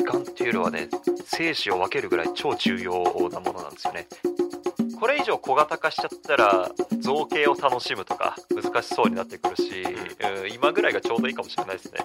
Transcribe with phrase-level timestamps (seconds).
[0.00, 0.88] 時間っていうのはね
[1.26, 4.06] 生死を分けるぐらい超重要なものなんですよね。
[4.98, 6.70] これ以上小型化しちゃったら
[7.00, 12.00] 造形を楽しむとか難しそうになってくるし、うん、今ぐらいがちょうどいいかもしれないですね。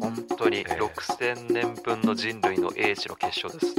[0.00, 3.74] 本当に6000年分の人類の英知の結晶です。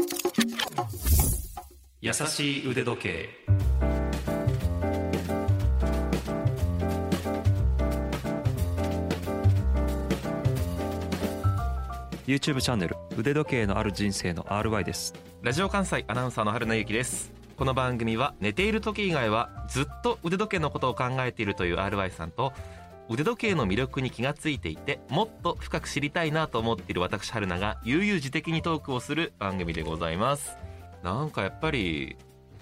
[2.02, 3.30] 優しい腕時計
[12.32, 15.14] YouTube チャンネル腕時計のある人生の RY です。
[15.42, 17.34] ラジオ関西アナウンサーの春名由紀です。
[17.58, 22.54] この番組は寝ている時以外はずっと腕時計のことを考えているという RY さんと
[23.10, 30.56] 腕時計の魅力に気がついていてもっと深く知りたいなと思っている私春菜が悠々自適にトークをする番組でございます。
[31.04, 32.16] なんかやっぱり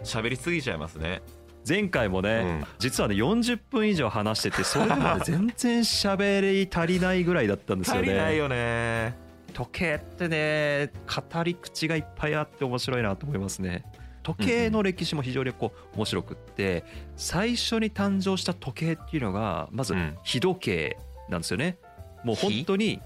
[0.03, 1.21] 喋りすぎちゃいますね。
[1.67, 8.01] 前回もね、うん、実はね40分以上話しててそれでも全然喋り足りないぐらいだったんですよね。
[8.01, 13.83] 足りないよね時計ってね語り口がいっぱいあって面白いなと思いますね。
[14.23, 16.83] 時計の歴史も非常にこう面白くって
[17.15, 20.97] 最初に誕生した時計っていうのがまず日時計
[21.29, 21.77] なんですよね。
[22.23, 23.01] もう本当に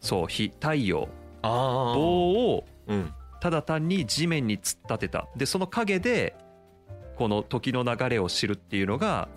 [0.00, 1.08] そう日太陽。
[1.42, 2.64] 棒を
[3.40, 5.28] ただ単に地面に突っ立てた。
[5.36, 6.34] でその影で
[7.16, 9.28] この時の流れを知るっていうのが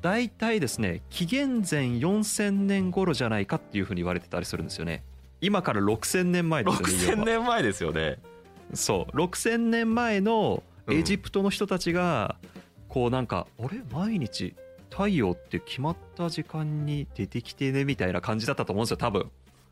[0.00, 5.02] 大体ですね紀元前4000年頃じゃないかっていうふうに言われてたりするんですよね。
[5.44, 8.18] 今から6000年前ですよね6000年前ですよね。
[8.72, 9.16] そう。
[9.16, 12.36] 6000年前のエジプトの人たちが
[12.88, 13.82] こうなんか、あれ？
[13.92, 14.54] 毎日
[14.90, 19.30] 太陽って決まった時間に出てきてねみたいな感じだったと思うんですよ多分。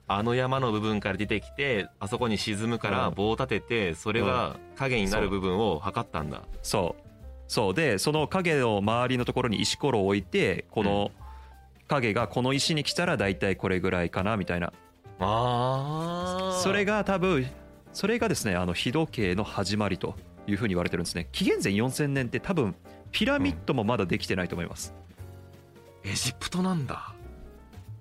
[0.09, 7.03] あの山の部分から出てきてあそこに沈むから棒を立ててそれが影になる部分を測ったんだ、そう。
[7.49, 7.75] そう。
[7.75, 11.13] でその影の周りのところに石ころを置いてこの
[11.89, 14.73] 影がこの石に来たら大体これぐらいかなみたいな
[15.25, 17.47] あそれが多分
[17.93, 20.15] それがですねあの日時計の始まりと
[20.47, 21.29] いうふうに言われてるんですね。
[21.33, 22.75] 紀元前4000年って多分
[23.11, 24.95] ピラミッドもまだできてないと思います、
[26.05, 27.15] うん、エジプトなんだ。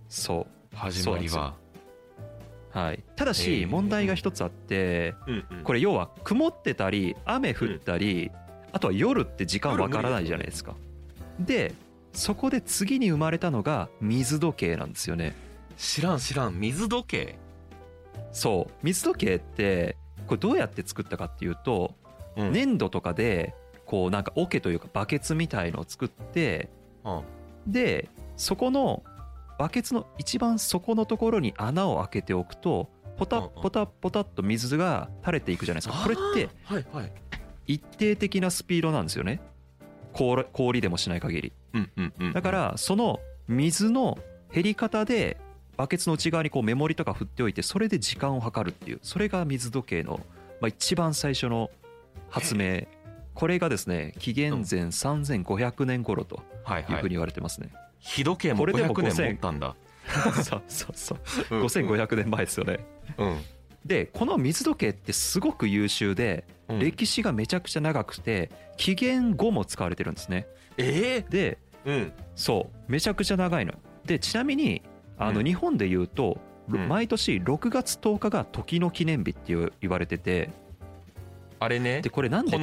[0.08, 0.76] そう。
[0.76, 1.54] 始まりは。
[2.72, 5.14] はい、ただし問題が一つあって、
[5.66, 8.31] これ要は曇ってたり雨降ったり、
[8.72, 10.76] あとは夜って時間わからないじゃないですか。
[11.40, 11.74] で
[12.14, 15.34] そこで次に生まれたのが水時計なんですよね
[15.78, 17.36] 知らん知らん水時計。
[18.32, 18.74] そう。
[18.84, 21.96] 水時計ってこれどうやって作ったかっていうと、
[22.36, 23.54] うん、粘土とかで
[23.86, 26.70] こうなんか桶というかバケツみたいのを作って、
[27.04, 27.22] うん、
[27.68, 29.04] でそこの
[29.60, 36.02] バケツの一番底のところに穴を開けておくとポタポタポタっと水が垂れていくじゃないですか。
[36.02, 36.50] これって
[37.68, 39.42] 一定的なスピードなんですよね。
[40.14, 41.54] 氷でもしない限り。
[42.34, 44.18] だからその水の
[44.54, 45.38] 減り方で
[45.81, 50.19] バケツの内側にこうメモリとか振っておいてそれで時間を計るっていうそれが水時計の、
[50.59, 51.72] まあ、一番最初の
[52.30, 52.84] 発明。
[53.34, 59.75] これがですね紀元前3500年頃というふうに言われてますね、日時計も500年持ったんだ。
[60.44, 61.19] そうそうそう。
[61.64, 62.80] 5500年前ですよね、
[63.18, 63.40] うん、
[63.84, 70.46] でこの水時計ってすごく優秀で、歴史がめちゃくちゃ長くて紀元後も使われてるんですね。
[70.78, 73.74] えー、で、うん、そうめちゃくちゃ長いの。
[74.06, 74.84] でちなみに
[75.22, 76.38] あの日本でいうと、
[76.68, 80.50] 毎年6月10日が時の記念日って言われてて。
[81.59, 82.02] あれね。
[82.02, 82.59] でこれなんでこ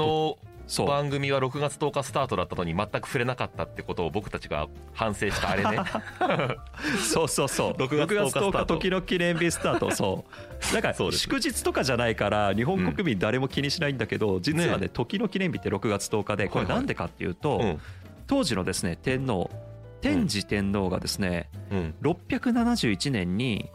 [0.77, 5.79] の番組は6月10日スタートだったのに全く触れなかったってことを僕たちが反省したあれね。
[7.01, 7.73] そうそうそう。
[7.75, 9.93] 6月10日時の記念日スタート。
[9.93, 10.25] そ
[10.71, 10.75] う。
[10.75, 17.79] だから祝日とかじゃないから日本国民誰も気にしないんだけど実はね時の記念日って6月10日でこれなんでかっていうと
[18.27, 19.49] 当時のですね天皇
[20.01, 23.71] 天智天皇がですね、うん、671年に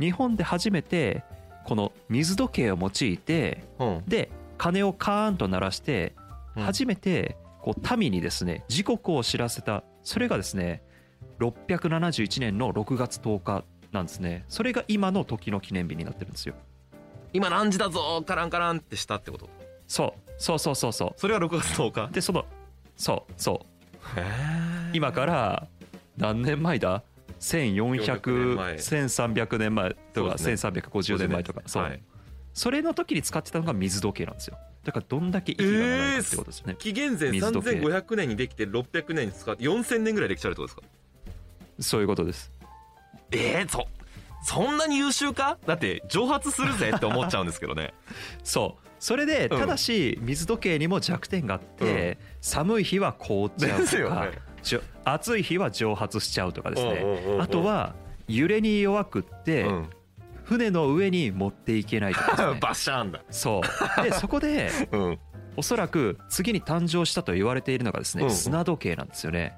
[0.00, 1.24] 日本で初めて
[1.64, 6.14] この水時計を用いて、うん、で鐘をカーンと鳴らして
[6.54, 9.82] 初めてこう民にですね時刻を知らせた。
[10.02, 10.82] それがですね
[11.40, 14.44] 671年の6月10日なんですね。
[14.48, 16.54] それが今の時の記念日になってるんですよ。
[17.32, 19.48] 今何時だぞカランカランってしたってこと？
[19.88, 20.20] そう。
[20.36, 21.12] そうそうそうそう。
[21.16, 22.12] それが6月10日？
[22.12, 22.44] でその
[22.96, 23.66] そうそう
[24.94, 25.68] 今から
[26.16, 27.02] 何年前だ
[27.40, 29.94] ？14001300年前。
[30.14, 31.62] とか1350年前とか。
[31.66, 32.00] そう
[32.52, 34.56] それの時に使ってたのが水時計なんですよ。
[34.84, 40.88] だからどんだけ息が長いかってことですね、紀元前3500年にできて600年に使って4000年ぐらいできちゃうってことですか？
[41.80, 42.52] そういうことです。
[43.32, 43.88] えー、そ
[44.44, 45.58] そんなに優秀か？
[45.66, 47.92] だって蒸発するぜって思っちゃうんですけどね。
[48.44, 48.84] そう。
[49.00, 54.28] それでただし水時計にも弱点があって、寒い日は凍っちゃうとか、
[55.04, 57.04] 暑い日は蒸発しちゃうとかですね。
[57.38, 57.94] あとは
[58.28, 59.66] 揺れに弱くって、
[60.44, 62.58] 船の上に持っていけないとかですね。
[62.62, 63.22] バシャーンだ。
[63.30, 63.60] そ
[63.98, 64.02] う。
[64.02, 65.18] でそこで うん。
[65.56, 68.30] おそらく次に誕生したと言われているのがですねうん。
[68.30, 69.56] 砂時計なんですよね。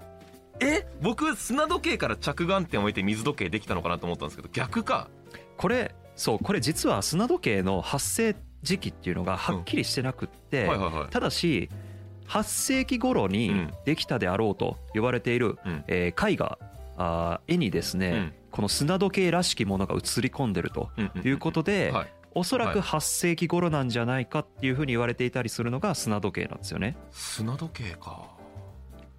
[0.60, 5.08] え僕砂時計から着眼点を置いて水時計できたのかなと思ったんですけど逆か？
[5.56, 10.68] これそうこれ実は砂時計の発生時期っていうのがはっきりしてなくって、
[11.10, 11.68] ただし
[12.28, 13.72] 8世紀頃にうん。
[13.84, 15.84] できたであろうと言われている、うん。
[15.88, 16.58] えー絵画
[16.98, 18.32] あー絵にですね、うん。
[18.50, 20.90] この砂時計らしきものが映り込んでると
[21.24, 22.12] いうことで、はい。
[22.34, 23.00] おそらくはい。
[23.00, 26.96] 8世紀頃なんじゃないかっていうふうに言われていたりするのが砂時計なんですよね。
[27.10, 28.24] 砂時計か。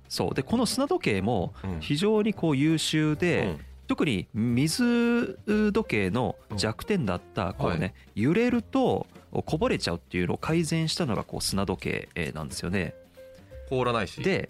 [0.09, 0.33] そう。
[0.33, 1.79] でこの砂時計もうん。
[1.79, 3.59] 非常にこう優秀で、うん。
[3.87, 12.93] 特に水時計の弱点だったこうはね揺れるとこぼれちゃうっていうのを改善したのがこう砂時計えーなんですよね。
[13.69, 14.21] 凍らないし。
[14.21, 14.49] で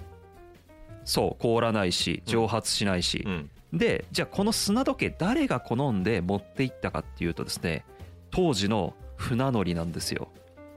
[1.06, 3.24] そう凍らないし蒸発しないし。
[3.26, 3.50] う、ん。
[3.74, 7.84] でじゃあこの砂時計誰が好んで持っていったかっていうとですね
[8.32, 10.30] 当時の船乗りなんですよ。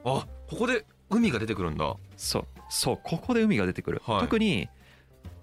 [0.05, 1.94] あここで海が出てくるんだ。
[2.17, 4.20] そうそうここで海が出てくる、はい。
[4.23, 4.69] 特に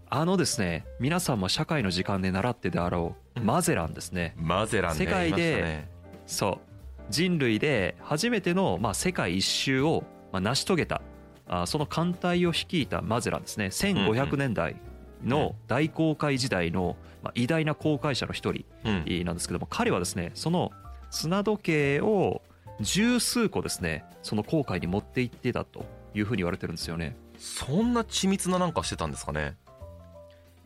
[0.10, 3.46] あのですね皆さんも社会の時間で習ってであろううん。
[3.46, 4.34] マゼランですね。
[4.38, 5.90] マゼランね世界でね。
[6.26, 6.67] そう
[7.10, 11.02] 人類で初めての、まあ、世界一周を、まあ、成し遂げた
[11.48, 13.68] あその艦隊を率いたマゼランですね。
[13.68, 14.76] 1500年代
[15.24, 19.26] の大航海時代の、まあ、偉大な航海者の一人うん。
[19.26, 20.72] なんですけども彼はですねその
[21.10, 22.42] 砂時計を
[22.82, 27.16] 十数個ですねその航海に持って行ってたというふうに言われてるんですよね。
[27.38, 29.56] そんな緻密ななんかしてたんですかね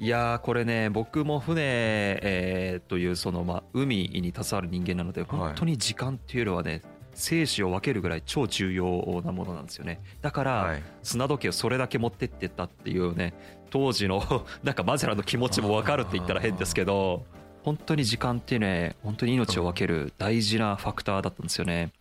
[0.01, 6.81] いやーこれね僕も船、えーというそのまあ海に携わる人間なので本当に時間っていうのはね
[7.13, 10.01] 生死を分けるぐらい超重要なものなんですよね。
[10.21, 10.83] だから、はい。
[11.03, 13.36] 砂時計をそれだけ持ってってったっていうね
[13.69, 17.24] 当時の なんかマゼランの気持ちも分かるって言ったら変ですけど
[17.62, 21.92] 本当に時間ってね本当に命を分ける大事なファクターだったんですよね。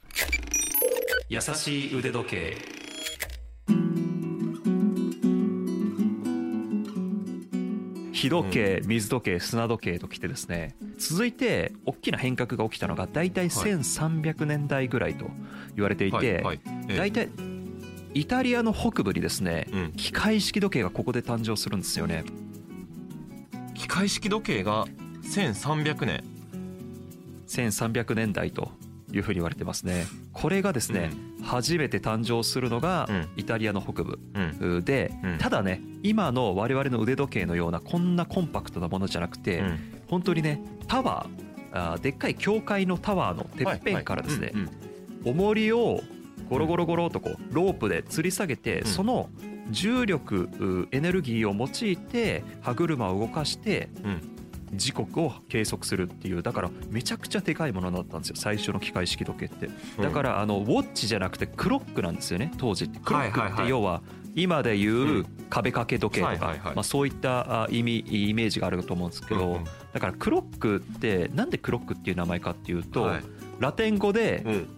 [1.28, 2.56] 優しい腕時計
[8.20, 15.24] 火時計水時計砂時計ときてですね続いて大きな変革が起きたのが大体1300年代ぐらいと
[15.74, 16.44] 言われていて、
[16.98, 17.30] 大体
[18.12, 19.92] イタリアの北部にですねうん。
[19.92, 22.24] 機械式時計がここで誕生するんですよね。
[23.74, 24.84] 機械式時計が
[25.22, 26.24] 1300年。
[27.46, 28.70] 1300年代と
[29.12, 30.06] いうふうに言われてますね。
[30.32, 31.10] これがですね、
[31.42, 33.28] 初めて誕生するのがうん。
[33.36, 34.18] イタリアの北部
[34.60, 34.84] うん。
[34.84, 35.38] で、うん。
[35.38, 39.78] ただね今の我々の腕時計のようなこんなコンパクトなものじゃなくて、うん。
[40.08, 44.52] 本当にねタワーあーでっかい教会のタワーのてっぺんからですね、
[45.24, 46.00] 重りを
[46.48, 48.86] ゴロゴロゴロとこうロープで吊り下げて、うん。
[48.86, 49.30] その
[49.70, 54.29] 重力うエネルギーを用いて歯車を動かしてうんうん
[54.72, 59.68] 時刻を計測するっていうだからめちゃくちゃでかいものだったんですよ最初の機械式時計って。
[59.98, 60.02] うん。
[60.04, 62.98] だからあのウォッチじゃなくてクロックなんですよね当時って。
[63.00, 64.02] クロックって要は
[64.34, 65.26] 今でいううん。
[65.50, 69.58] 壁掛け時計とかまあそういったあ意味イメージがあると思うんですけど
[69.92, 73.22] だからクロックってなんでクロックっていう名前かっていうとはい。
[73.58, 74.68] ラテン語でうん。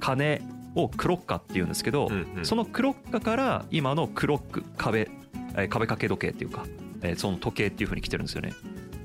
[0.00, 0.42] 鐘
[0.74, 2.08] をクロッカっていうんですけど、
[2.44, 5.08] そのクロッカから今のクロック壁
[5.56, 6.64] えー壁掛け時計っていうか、
[7.02, 8.52] えーその時計っていうふうに来てるんですよね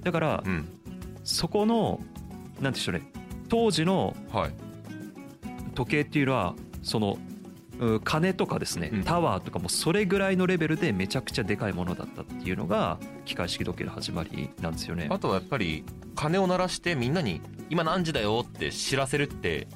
[0.03, 0.67] だからうん。
[1.23, 2.01] そこの
[2.59, 3.01] なんていうんでしょうね。
[3.49, 4.51] 当時のはい。
[5.75, 7.17] 時計っていうのはその
[7.79, 9.03] う鐘とかですねうん。
[9.03, 15.07] タワーとかもそれぐらいのレベルでめちゃくちゃでかいものだったっていうのが機械式時計の始まりなんですよね。
[15.09, 15.83] あとはやっぱり
[16.15, 19.67] 鐘を鳴らしてみんなに今何時だよって知らせるって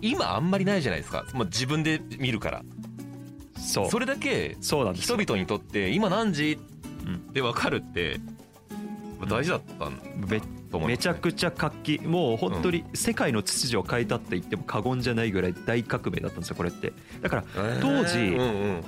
[0.00, 1.24] 今あんまりないじゃないですか。
[1.34, 2.62] もう自分で見るから。
[3.56, 3.90] そう。
[3.90, 6.58] それだけ人々にとって今何時？
[7.06, 8.20] うんって分かるって
[9.26, 10.86] 大事だったんめと思いますね。
[10.88, 11.98] めちゃくちゃ活気。
[12.00, 16.92] もう本当に世界の秩序を変えたって言っても過言じゃないぐらい大革命だったんですよこれって。
[17.20, 17.44] だから
[17.80, 18.36] 当時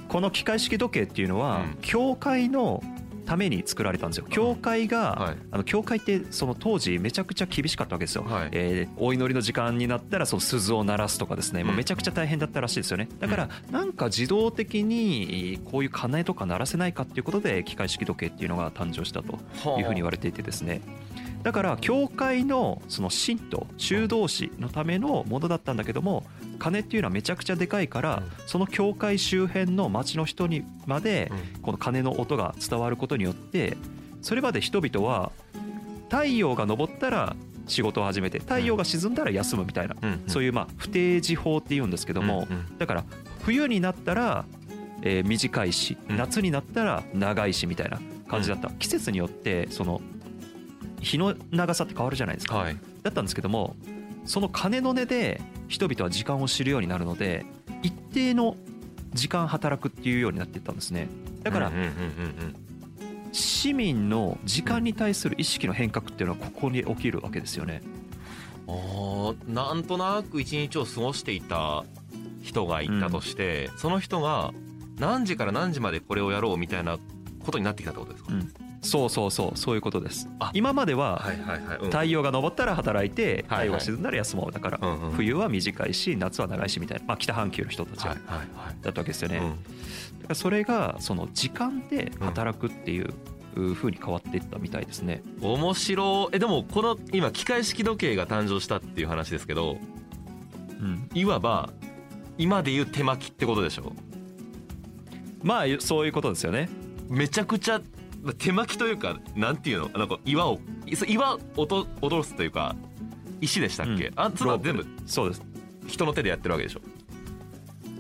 [0.09, 1.79] この機械式時計っていうのはうん。
[1.83, 2.83] 教会の
[3.25, 4.26] ために作られたんですよ。
[4.28, 5.37] 教会が、はい。
[5.50, 8.49] あの教会ってその当時めちゃくちゃ厳しかったわけですよ、はい。
[8.52, 13.09] えーお祈りの時間になったらその鈴を鳴らすとかですね、もうめちゃくちゃ大変だったらしいですよね。
[13.19, 19.38] だからなんか自動的にこういう鐘とか鳴らせないかっていうことで機械式時計っていうのが誕生したと
[19.78, 20.81] いうふうに言われていてですね。
[21.43, 31.30] だから教会のその信徒修道士のためのものだったんだけども鐘っていうのはめちゃくちゃでかいからその教会周辺の町の人にまで
[31.62, 33.76] この鐘の音が伝わることによって
[34.23, 35.32] それまで人々は
[36.11, 39.96] 太陽が昇ったら仕事を始めて太陽が沈んだら休むみたいな
[40.26, 42.46] そういうまあ不定時法っていうんですけども
[42.78, 43.04] だから
[43.42, 44.44] 冬になったら
[45.02, 46.16] えー短いしうん。
[46.16, 48.70] 夏になったら長いしみたいな感じだった。
[48.70, 50.00] 季節によってその
[51.00, 52.56] 日の長さって変わるじゃないですか。
[52.56, 52.76] はい。
[53.02, 53.76] だったんですけども
[54.25, 57.45] その金の値で人々は時間を知るようになるので
[57.83, 58.57] 一定の
[59.12, 61.09] 時間働くっていうようになっていったんですね。
[61.43, 61.73] だから
[63.33, 67.83] 市民の時間に対する意識の変革っていうのはここに起きるわけですよね。
[68.66, 71.85] あなんとなく一日を過ごしていた
[72.43, 74.52] 人がいたとして、うん、その人が
[74.99, 76.99] 何時から何時までこれをやろうみたいな
[77.45, 80.29] ことになってきたってことですか、うんそうそうそうそういうことです。
[80.53, 81.25] 今までは
[81.85, 84.79] 太陽が昇ったら働いて太陽が沈んだら休もうだから
[85.17, 88.17] 冬は短いし夏は長いしみたいな、まあ、北半球の人たちだっ
[88.81, 89.38] たわけですよね。
[89.38, 89.55] だか
[90.29, 93.12] らそれがその時間で働くっていう
[93.75, 95.23] ふうに変わっていったみたいですね。
[95.41, 99.79] 面白えでもこの今機械式時計が誕生したっていう話ですけど、
[100.71, 101.71] うん、いわば
[102.37, 103.93] 今でいう手巻きってことでしょ？
[105.43, 106.69] まあそういうことですよね。
[107.09, 107.81] めちゃくちゃ
[108.33, 109.88] 手巻きというかなんていうの？
[109.90, 110.59] なんか岩を
[111.07, 112.75] 岩を踊らすというか
[113.40, 115.43] 石でしたっけ、うん、あそれは全部そうです。
[115.87, 116.81] 人の手でやってるわけでしょ？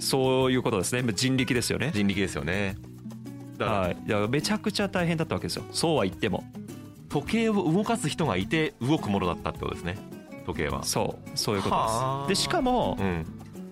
[0.00, 1.12] そういうことですね。
[1.12, 1.90] 人力ですよね。
[1.94, 2.76] 人力ですよね。
[3.58, 4.08] はい。
[4.08, 5.64] いやめちゃくちゃ大変だったわけですよ。
[5.72, 6.44] そうは言っても。
[7.08, 9.98] 時計を動かす人がいて動くものだったってことですね。
[10.46, 10.82] 時計は。
[10.82, 11.38] そう。
[11.38, 12.40] そういうことです。
[12.40, 13.24] でしかも、うん、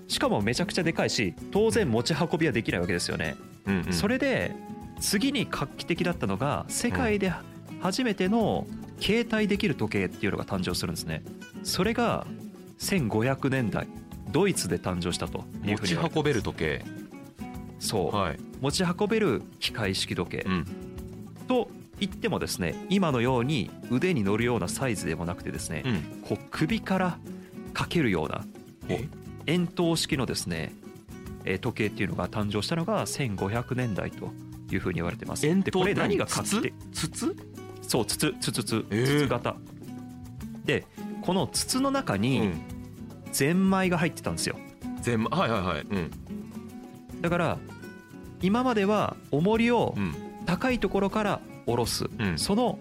[0.08, 4.54] しかもめちゃくちゃでかいし当然持ち運びはできないわけですよね、うんうん、それで
[5.02, 7.32] 次に画期的だったのが世界で
[7.80, 8.66] 初めての
[9.00, 11.22] 携帯できる時計っていうのが誕生するんですね。
[11.64, 12.24] それが
[12.78, 13.88] 1500年代
[14.30, 16.84] ドイツで誕生したというふうに持ち運べる時計。
[17.80, 20.66] そう、はい、持ち運べる機械式時計、うん、
[21.48, 21.68] と
[21.98, 27.18] 言ってもですね今のように腕に乗るようなサイズでもなくてですね、うん、こう首から
[27.74, 28.44] かけるような
[29.46, 30.72] 円筒式のですね
[31.60, 34.30] 時計っていうのが誕生したのが1500年代と
[34.74, 35.42] いうふうに言われてます。
[35.42, 36.16] でこれ何？
[36.16, 36.60] がかつ
[36.92, 37.36] 筒？
[37.82, 39.56] そう筒筒筒筒型、
[40.64, 40.86] で
[41.22, 42.52] この筒の中に
[43.32, 44.56] ゼンマイが入ってたんですよ。
[45.00, 45.80] ゼンマイはいはいはい。
[45.82, 46.10] うん、
[47.20, 47.58] だから
[48.40, 49.94] 今までは重りを
[50.46, 52.78] 高いところから下ろす、うん、その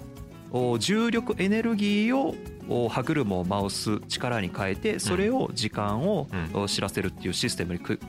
[0.80, 6.28] 重力エネルギーを歯車を回す力に変えてそれを時間を
[6.68, 8.00] 知らせるっていうシステムに組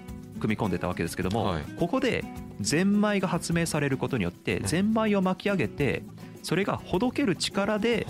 [0.45, 2.25] み込んでたわけですけども、ここで
[2.63, 6.03] ゼンマイが発明されることによってゼンマイを巻き上げて
[6.43, 8.07] それがほどける力で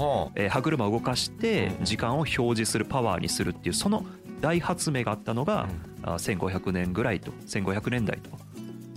[0.48, 4.06] 歯車を動かして時間を表示するパワーにするっていうその
[4.40, 5.68] 大発明があったのが
[6.02, 8.30] 1500年ぐらいと1500年代と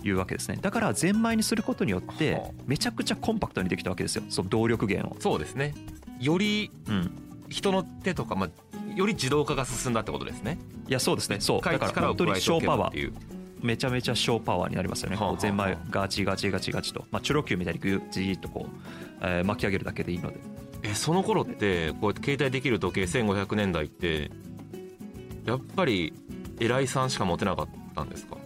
[0.06, 0.58] いうわけですね。
[0.60, 4.22] だからゼンマイにすることによってめちゃくちゃコンパクトにできたわけですよ。
[4.28, 5.16] その動力源を。
[5.20, 5.74] そうですね。
[6.20, 6.70] より
[7.48, 10.58] 人の手とか、まあ、より自動化が進んだってことですね。
[10.88, 11.40] いやそうですね。
[11.40, 11.60] そう。
[11.60, 13.12] だから本当に小パワー
[13.62, 18.76] めちゃめちゃ小パワーになりますよね、はあはあ、ゼンマイガチガチガチガチと、まあ、チュロキューみたいにグじーっとこう、
[19.20, 20.38] えー、巻き上げるだけでいいので。
[20.82, 24.30] えその頃ってこうやって携帯できる時計1500年代って
[25.46, 26.12] やっぱり
[26.60, 28.36] 偉いさんしか持てなかったんですか？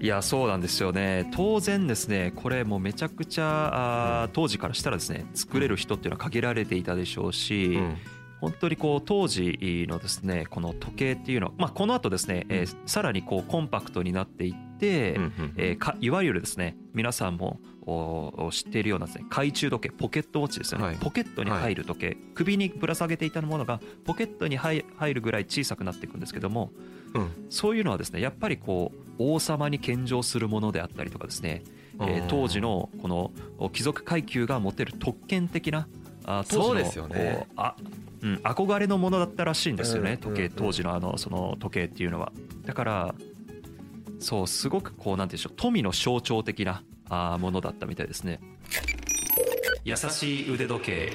[0.00, 1.28] いやそうなんですよね。
[1.34, 7.96] 当然ですねこれもめちゃくちゃあ当時からしたらですね作れる人っていうのは限られていたでしょうし、うん
[8.40, 15.18] 本当にこう当時のですねこの時計っていうのまあこの後ですね、えー、さらにこうコンパクトになっていって、
[15.56, 17.60] えー、かいわゆるですね皆さんも
[18.50, 26.70] 知っているようなですね懐中時計ポケットウォッチですよね、はい、ポケットに入る時計、はい、首にぶら下げていたものがポケットに入るぐらい小さくなっていくんですけども、
[27.14, 31.62] うん、そういうのはですねやっぱりこう王様に献上するものであったりとかですね、
[32.00, 33.32] えー、当時のこの
[33.72, 35.88] 貴族階級が持てる特権的な
[36.24, 37.46] あ当時のそうですね。
[37.56, 37.74] あ
[38.22, 42.32] うん、憧れのものだったらしいんですよね時計当時のあのその時計っていうのは。
[42.66, 43.14] だから
[44.18, 48.40] そうすごくこうなんていうんでしょう富の象徴的なあものだったみたいですね。
[49.84, 51.12] 優しい腕時計。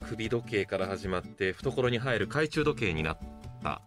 [0.00, 3.18] 首時計から始まって懐に入る懐中時計になっ
[3.62, 3.82] た。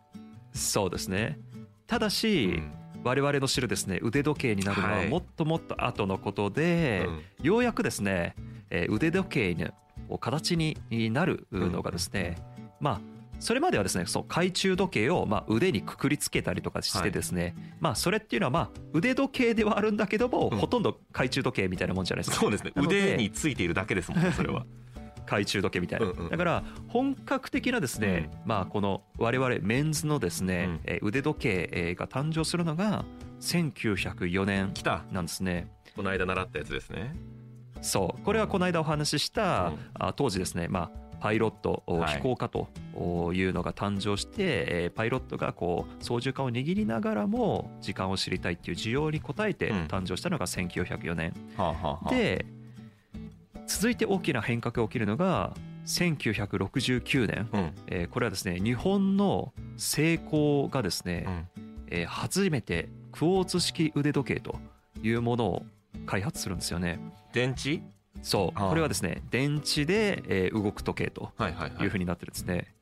[0.54, 1.40] そうですね。
[1.88, 2.74] ただし、うん
[3.04, 8.36] 我々の知るですね腕時計になるのはもっともっと後のことで、はいうん、ようやくですね、
[8.70, 9.74] え腕時計
[10.10, 10.78] の形に
[11.12, 13.02] なるのがですね、うん、まあ
[13.40, 22.42] それまではですねそう懐中時計をまあ腕にくくりつけたりとかしてですね、はい、まあそれっていうのはまあ腕時計ではあるんだけども、うん、ほとんど懐中時計みたいなもんじゃないですか。
[22.42, 22.74] そうですね。
[22.76, 24.66] 腕についているだけですもんねそれは
[25.30, 33.06] 懐中時計みたいな、うんうん、だから本格的なですね、うん、まあこの我々メンズのですね、うん、腕時計が誕生するのが
[33.40, 34.74] 1904年
[35.12, 35.72] なんですね。
[35.96, 37.16] この間習ったやつですね。
[37.82, 38.22] そう。
[38.24, 42.70] これはこの間お話しした、うん、当時ですねまあパイロット、飛行家と
[43.34, 51.34] いうのが誕生して、パイロットがこう操縦桿を握りながらも時間を知りたいっていう需要に応えて誕生したのが1904年、
[52.10, 52.46] で
[53.70, 55.54] 続いて大きな変革が起きるのが
[55.86, 57.74] 1969年、うん。
[57.88, 61.48] えーこれはですね日本のセイコーがですね、
[61.88, 64.60] えー初めてクォーツ式腕時計と
[65.02, 65.66] いうものを
[66.06, 67.00] 開発するんですよね。
[67.34, 67.82] 電池？
[68.24, 68.60] そう。
[68.60, 71.84] これはですね電池で、えー動く時計とはいはいはい。
[71.84, 72.74] いうふうになってるんですね。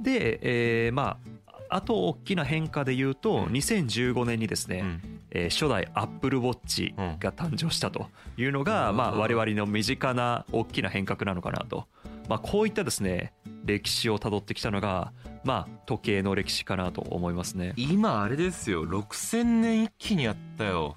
[0.00, 3.44] で、えーまああと大きな変化で言うとうん。
[3.46, 8.06] 2015年にですね、うんえー初代アップルウォッチが誕生したと
[8.36, 8.96] いうのが、うん。
[8.96, 11.86] まあ、我々の身近な大きな変革なのかなと、
[12.28, 13.32] まあ、こういったですね
[13.64, 15.12] 歴史をたどってきたのが、
[15.44, 17.74] まあ、時計の歴史かなと思いますね。
[17.76, 18.86] 今あれですよ。
[18.86, 20.96] 6000年一気にやったよ。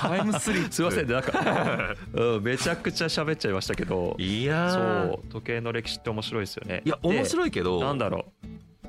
[0.00, 0.72] タイムスリップ。
[0.74, 1.14] すいませんね。
[1.14, 4.16] なんか、 うん、めちゃくちゃ喋っちゃいましたけど。
[4.18, 5.10] いやー。
[5.10, 6.82] そう時計の歴史って面白いですよね。
[6.84, 7.80] いや面白いけいど。
[7.80, 8.26] なんだろ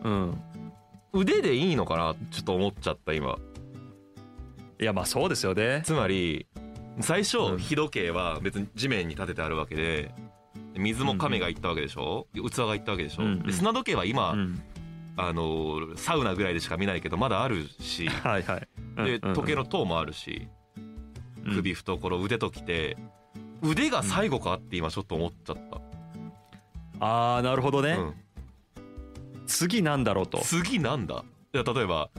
[0.04, 0.42] う、うん、
[1.14, 2.16] 腕でいいのかな？
[2.32, 3.38] ちょっと思っちゃった今
[4.80, 5.82] いやまあそうですよね。
[5.84, 6.48] つまり
[7.02, 7.58] 最初うん。
[7.58, 10.12] 日時計は別に地面に立ててあるわけで
[10.76, 14.62] 水も亀が行ったわけでしょ、器が行ったわけでしょ、で砂時計は今、うん。
[15.18, 18.68] あのサウナぐらいでしか見ないけどまだあるしはいはい。
[19.04, 19.34] でうんうん。
[19.36, 20.48] 時計の塔もあるし
[21.46, 21.56] うん。
[21.56, 22.96] 首懐腕ときて
[23.62, 25.58] 腕が最後かって今ちょっと思っちゃっ
[27.00, 28.14] た、ああなるほどね、うん。
[29.46, 30.38] 次なんだろうと。
[30.38, 31.26] 次なんだ？
[31.54, 32.10] いや例えば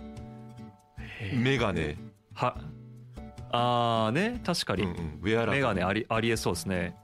[1.32, 1.96] メガネ、
[2.40, 2.56] は
[3.52, 6.96] あーね確かに、うんうん、ウェアラブルメガネありありえそうですね。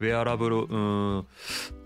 [0.00, 1.26] ウェアラブルうーん。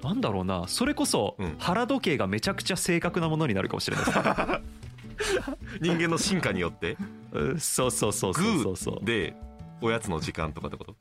[0.03, 0.65] なんだろうな。
[0.69, 1.57] それこそうん。
[1.59, 4.19] 腹時計がめちゃくちゃ正確なものになるかもしれないです。
[5.81, 6.97] 人間の進化によって？
[7.33, 9.05] うんそうそうそうそうそうそう。
[9.05, 9.35] で
[9.83, 10.97] おやつの時間とかってこと？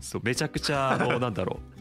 [0.00, 1.78] そうめちゃくちゃあのなんだろう。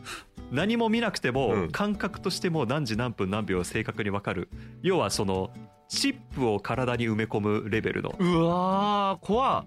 [0.51, 1.71] 何も見なくても、うん。
[1.71, 4.49] 感覚としても何時何分何秒正確に分かる。
[4.81, 5.51] 要はその
[5.87, 8.15] チップを体に埋め込むレベルの。
[8.17, 9.65] うわー怖っ。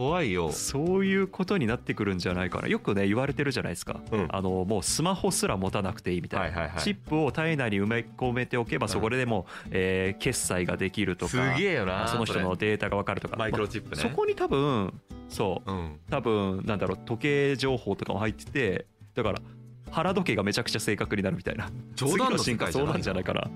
[0.00, 0.50] 怖いよ。
[0.50, 2.68] そういうことになってくるんじゃないかな。
[2.68, 4.28] よくね言われてるじゃないですか、うん。
[4.30, 6.82] あのもうスマホすら持たなくていいみたいな、はいはいはい。
[6.82, 8.88] チップを体内に埋め込めておけばうん。
[8.88, 13.36] そこでも、えー決済ができるとかすげえよなその人のそデータが分かるとか。
[13.36, 14.02] れマイクロチップね。
[14.02, 14.98] まあそこに多分
[15.28, 15.70] そう。
[15.70, 16.00] うん。
[16.08, 19.42] 多分なんだろう時計情報とかも入っててだから
[19.90, 21.70] 腹時計がめちゃくちゃ正確になるみたいな。
[21.94, 23.50] 冗談の進化そうなんじゃないかな。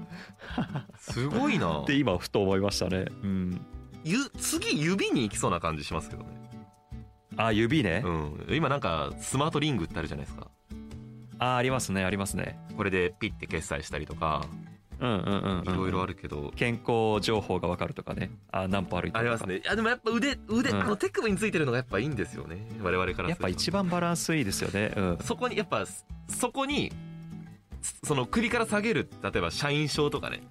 [0.98, 1.80] すごいな。
[1.82, 3.06] って今ふと思いましたね。
[3.22, 3.60] うん。
[4.04, 6.28] ゆ次指に行きそうな感じしますけどね。
[7.36, 8.46] あ指ね、うん。
[8.50, 10.50] 今なんかスマートリングってあるじゃないですか。
[11.38, 12.58] あありますねありますね。
[12.76, 14.46] これでピッて決済したりとか
[15.04, 16.52] いろいろあるけど。
[16.56, 18.30] 健康情報が分かるとかね。
[18.50, 19.18] あ何歩歩いたとか。
[19.20, 19.58] ありますね。
[19.58, 20.82] いやでもやっぱ腕腕、うん。
[20.82, 22.66] あの手首についてるのがやっぱいいんですよね。
[22.82, 23.28] 我々からすると。
[23.30, 24.92] やっぱ一番バランスいいですよね。
[24.96, 25.18] うん。
[25.22, 25.84] そこにやっぱ
[26.28, 26.92] そこに
[28.02, 30.42] その首から下げる例えば社員証とかね。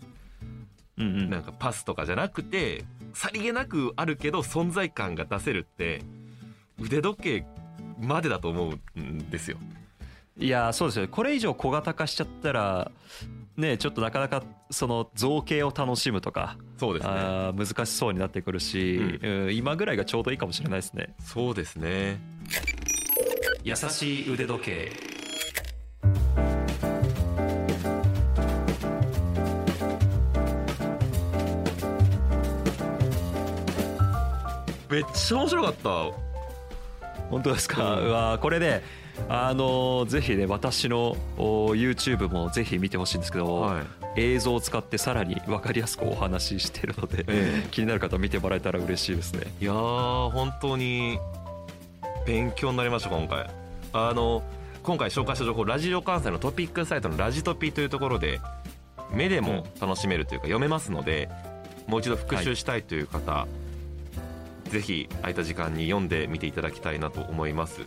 [0.97, 1.29] うんうん。
[1.29, 6.01] なんかパスとかじゃなくてさりげなくあるけど存在感が出せるって
[6.79, 7.45] 腕時計
[7.99, 9.57] までだと思うんですよ。
[10.35, 11.07] いやそうですよ。
[11.07, 12.91] これ以上小型化しちゃったら
[13.57, 17.13] ねちょっとなかなかその造形を楽しむとかそうですね。
[17.55, 19.55] 難しそうになってくるし、うん。
[19.55, 21.15] 今ぐらいがちょうどいいかもしれないですね。
[21.19, 22.19] そうですね。
[23.63, 24.91] 優しい腕時計。
[34.89, 35.89] めっちゃ面白かった。
[37.29, 38.83] 本当ですか、ううんわーこれね
[39.29, 43.83] あのーぜひね私のお YouTube もぜひ見てほしいんですけど、はい。
[44.15, 47.67] 映像を使ってさらに分かりやすくお話ししているので、ええ。
[47.71, 49.47] 気になる方は見てもらえたら嬉しいですね。
[49.59, 51.17] いやー本当に
[52.25, 53.49] 勉強になりました今回。
[53.93, 54.43] あの
[54.83, 58.41] 今回紹介した情報ラジオ関西のトピックサイトのラジトピというところで
[59.11, 61.29] 目でも楽しめるというか読めますので
[61.87, 63.47] もう一度復習したいという方、
[64.69, 67.81] ぜひ空いた時間に読んでみていただきたいなと思います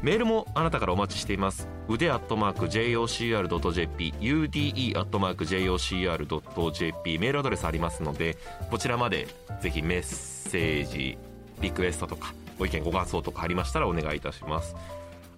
[0.00, 1.68] メールもあなたからお待ちしています。
[1.88, 8.36] 腕アットマーク JOCR.jp UDE アットマーク JOCR.jp メールアドレスありますので
[8.70, 9.26] こちらまで
[9.60, 11.18] ぜひメッセージ
[11.60, 14.76] リクエストとかご意見ご感想とかありましたらお願いいたします。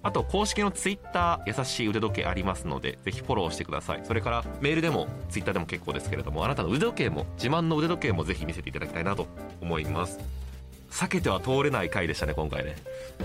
[0.03, 4.01] あと公式のツイッター優しい腕時計ありますのでぜひフォローしてください。
[4.05, 9.27] それからメールでもツイッターでも結構ですけれどもあなたの腕時計も自慢の腕時計もぜひ見せていただきたいなと
[9.61, 10.19] 思います。
[10.91, 12.77] 避けては通れない回でしたね今回ね。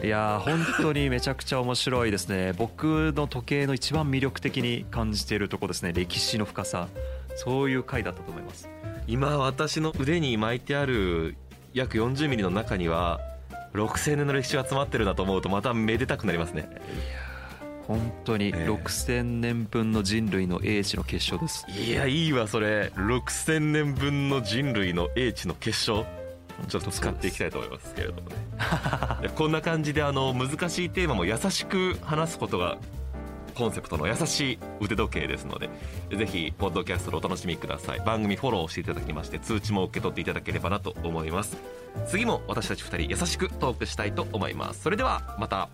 [0.03, 2.53] いやー本当にめちゃくちゃ面白いですね。
[2.53, 5.93] 僕の時計の一番魅力的に感じているところですね。
[5.93, 6.87] 歴史の深さ。
[7.35, 8.69] そういう回だったと思います。
[9.07, 11.35] 今私の腕に巻いてある
[11.73, 13.19] 約40ミリの中には
[13.73, 16.69] 6000年の歴史が詰まってるなと思うとまためでたくなりますね。
[17.87, 18.69] 本当にええ。
[18.69, 21.65] 6000年分の人類の英知の結晶です。
[21.69, 22.91] いやいいわそれ。
[22.95, 26.05] 6000年分の人類の英知の結晶
[26.67, 28.35] ちょっと使っていきたいと思いますけれどもね。
[29.35, 32.77] こんな感じであの難しいテーマも優しく話すことが
[33.55, 35.69] コンセプトの優しい腕時計ですので
[36.15, 37.99] ぜひポッドキャストでお楽しみください。
[37.99, 41.57] 番組フォローしていただきまして通知も受け取っていただければなと思います。
[42.07, 44.81] 次も私たち2人優しくトークしたいと思います。
[44.81, 45.69] それではまた